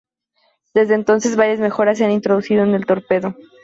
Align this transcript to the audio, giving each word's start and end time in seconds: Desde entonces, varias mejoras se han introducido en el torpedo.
Desde 0.73 0.95
entonces, 0.95 1.35
varias 1.35 1.59
mejoras 1.59 1.99
se 1.99 2.05
han 2.05 2.09
introducido 2.11 2.63
en 2.63 2.73
el 2.73 2.87
torpedo. 2.87 3.35